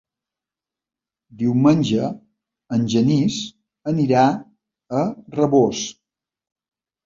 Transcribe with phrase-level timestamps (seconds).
[1.41, 2.07] Diumenge
[2.79, 3.39] en Genís
[3.95, 5.07] anirà a
[5.41, 5.87] Rabós.